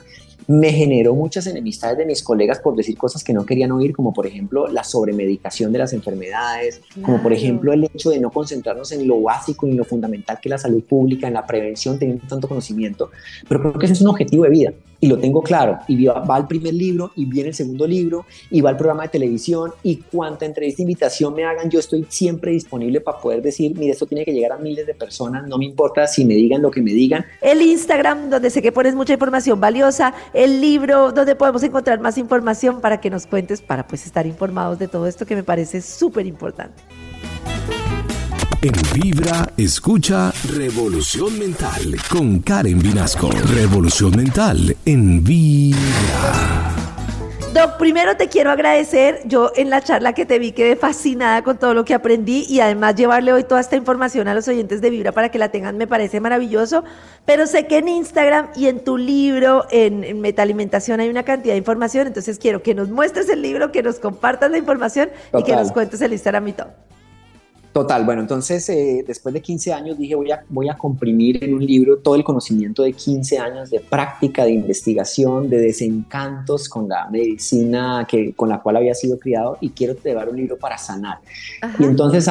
[0.52, 4.14] me generó muchas enemistades de mis colegas por decir cosas que no querían oír, como
[4.14, 8.92] por ejemplo la sobremedicación de las enfermedades, como por ejemplo el hecho de no concentrarnos
[8.92, 11.98] en lo básico y en lo fundamental que es la salud pública, en la prevención,
[11.98, 13.12] teniendo tanto conocimiento.
[13.48, 15.80] Pero creo que ese es un objetivo de vida y lo tengo claro.
[15.88, 19.10] Y va el primer libro y viene el segundo libro y va el programa de
[19.10, 23.92] televisión y cuanta entrevista, invitación me hagan, yo estoy siempre disponible para poder decir, mire,
[23.92, 26.70] esto tiene que llegar a miles de personas, no me importa si me digan lo
[26.70, 27.26] que me digan.
[27.42, 32.18] El Instagram, donde sé que pones mucha información valiosa, el libro, donde podemos encontrar más
[32.18, 35.82] información para que nos cuentes, para pues estar informados de todo esto que me parece
[35.82, 36.82] súper importante.
[38.64, 43.30] En Vibra, escucha Revolución Mental con Karen Vinasco.
[43.54, 46.91] Revolución Mental en Vibra.
[47.54, 49.20] Doc, primero te quiero agradecer.
[49.26, 52.62] Yo en la charla que te vi quedé fascinada con todo lo que aprendí y
[52.62, 55.76] además llevarle hoy toda esta información a los oyentes de Vibra para que la tengan
[55.76, 56.86] me parece maravilloso.
[57.26, 61.58] Pero sé que en Instagram y en tu libro, en, Metalimentación, hay una cantidad de
[61.58, 62.08] información.
[62.08, 65.74] Entonces quiero que nos muestres el libro, que nos compartas la información y que nos
[65.74, 66.70] cuentes el Instagram y todo.
[67.74, 71.54] Total, bueno, entonces eh, después de 15 años dije voy a, voy a comprimir en
[71.54, 76.90] un libro todo el conocimiento de 15 años de práctica, de investigación, de desencantos con
[76.90, 80.78] la medicina que, con la cual había sido criado y quiero llevar un libro para
[80.78, 81.20] sanar.
[81.80, 82.30] Y entonces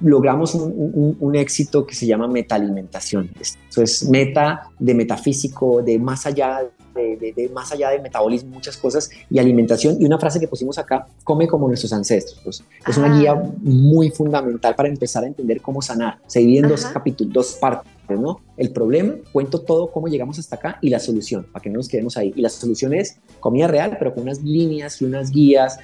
[0.00, 3.30] logramos un, un, éxito que se llama metalimentación.
[3.40, 6.60] Eso es meta de metafísico, de más allá
[6.98, 9.96] de, más allá de metabolismo, muchas cosas, y alimentación.
[10.00, 12.64] Y una frase que pusimos acá, come como nuestros ancestros.
[12.86, 16.18] es una guía muy fundamental para empezar a entender cómo sanar.
[16.26, 17.92] Se divide en dos capítulos, dos partes.
[18.08, 18.40] ¿no?
[18.56, 21.88] El problema, cuento todo cómo llegamos hasta acá y la solución, para que no nos
[21.88, 22.32] quedemos ahí.
[22.34, 25.78] Y la solución es comida real, pero con unas líneas y unas guías,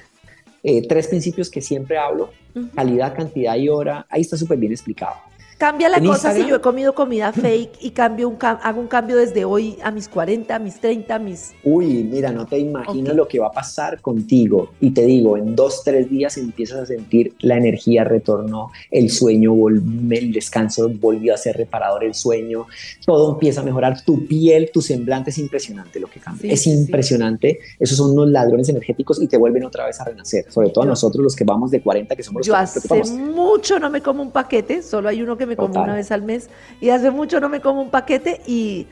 [0.63, 2.31] eh, tres principios que siempre hablo,
[2.73, 5.13] calidad, cantidad y hora, ahí está súper bien explicado.
[5.57, 9.15] Cambia la cosa si yo he comido comida fake y cambio un hago un cambio
[9.15, 11.53] desde hoy a mis 40, a mis 30, a mis...
[11.63, 14.71] Uy, mira, no te imaginas lo que va a pasar contigo.
[14.81, 19.53] Y te digo, en dos, tres días empiezas a sentir la energía retornó, el sueño,
[19.69, 22.65] el descanso volvió a ser reparador el sueño,
[23.05, 26.51] todo empieza a mejorar, tu piel, tu semblante es impresionante lo que cambia.
[26.51, 30.69] es impresionante, esos son unos ladrones energéticos y te vuelven otra vez a renacer, sobre
[30.69, 32.81] todo a nosotros los que vamos de 40, que somos los yo hace
[33.13, 36.21] mucho no me como un paquete, solo hay uno que me como una vez al
[36.21, 36.49] mes
[36.81, 38.87] y hace mucho no me como un paquete y,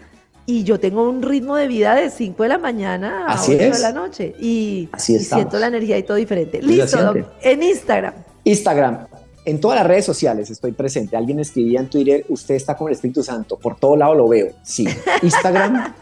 [0.45, 3.79] y yo tengo un ritmo de vida de 5 de la mañana a 8 de
[3.79, 6.61] la noche y, siento la energía y todo diferente.
[6.61, 8.13] Listo, en Instagram.
[8.43, 9.07] Instagram.
[9.45, 11.17] En todas las redes sociales estoy presente.
[11.17, 13.57] Alguien escribía en Twitter, usted está con el Espíritu Santo.
[13.57, 14.53] Por todo lado lo veo.
[14.63, 14.87] Sí.
[15.21, 15.93] Instagram,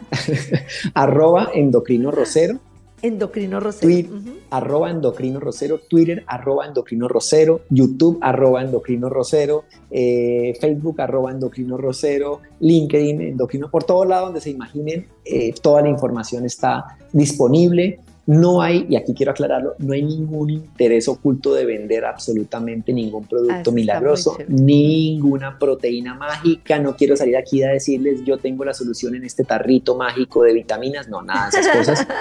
[0.94, 2.58] arroba endocrino rosero.
[3.02, 3.88] Endocrino Rosero.
[3.88, 11.32] Twitter, arroba endocrino rosero, Twitter, arroba endocrino rosero, YouTube, arroba endocrino rosero, eh, Facebook, arroba
[11.32, 16.96] endocrino rosero, LinkedIn, endocrino, por todo lado donde se imaginen, eh, toda la información está
[17.12, 22.92] disponible No hay, y aquí quiero aclararlo, no hay ningún interés oculto de vender absolutamente
[22.92, 26.78] ningún producto Ah, milagroso, ninguna proteína mágica.
[26.78, 30.52] No quiero salir aquí a decirles yo tengo la solución en este tarrito mágico de
[30.52, 31.08] vitaminas.
[31.08, 32.06] No, nada de esas cosas.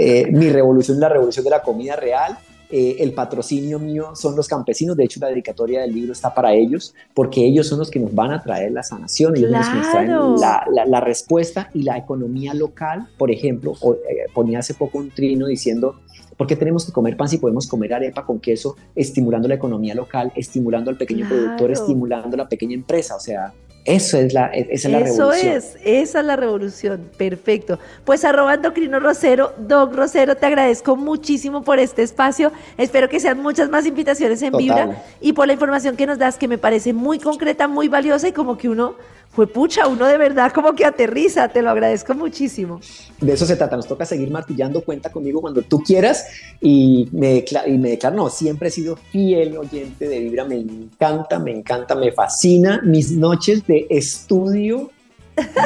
[0.00, 2.38] Eh, mi revolución es la revolución de la comida real.
[2.70, 6.52] Eh, el patrocinio mío son los campesinos, de hecho la dedicatoria del libro está para
[6.52, 9.68] ellos, porque ellos son los que nos van a traer la sanación, ellos son los
[9.70, 13.08] que nos traen la, la- la respuesta y la economía local.
[13.16, 16.00] Por ejemplo, eh, ponía hace poco un trino diciendo,
[16.36, 19.94] ¿por qué tenemos que comer pan si podemos comer arepa con queso, estimulando la economía
[19.94, 21.44] local, estimulando al pequeño Claro.
[21.44, 23.16] productor, estimulando a la pequeña empresa?
[23.16, 23.52] O sea,
[23.88, 25.56] eso es la, esa es la Eso revolución.
[25.56, 27.10] es, esa es la revolución.
[27.16, 27.78] Perfecto.
[28.04, 32.52] Pues arroba endocrino Rosero, Doc Rosero, te agradezco muchísimo por este espacio.
[32.76, 34.62] Espero que sean muchas más invitaciones en Total.
[34.64, 38.28] Vibra y por la información que nos das, que me parece muy concreta, muy valiosa
[38.28, 38.94] y como que uno,
[39.30, 41.48] fue pucha, uno de verdad como que aterriza.
[41.48, 42.80] Te lo agradezco muchísimo.
[43.20, 46.26] De eso se trata, nos toca seguir martillando, cuenta conmigo cuando tú quieras
[46.60, 50.56] y me, decla- y me declaro, no, siempre he sido fiel oyente de Vibra, me
[50.56, 52.80] encanta, me encanta, me fascina.
[52.84, 54.90] Mis noches de estudio,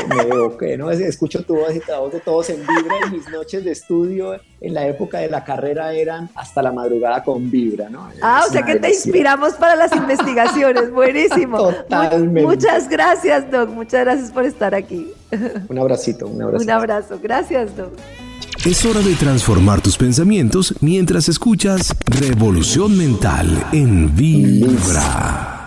[0.09, 3.11] me veo que no escucho tu voz y la voz de todos en Vibra y
[3.11, 7.51] mis noches de estudio en la época de la carrera eran hasta la madrugada con
[7.51, 8.09] Vibra, ¿no?
[8.23, 10.91] Ah, Es o sea que te inspiramos para las investigaciones.
[10.93, 11.59] Buenísimo.
[11.59, 12.43] Totalmente.
[12.43, 13.71] muchas gracias, Doc.
[13.71, 15.13] Muchas gracias por estar aquí.
[15.69, 16.73] Un abracito, un abracito.
[16.73, 17.19] Un abrazo.
[17.23, 17.93] Gracias, Doc.
[18.65, 25.62] Es hora de transformar tus pensamientos mientras escuchas Revolución Mental en Vibra.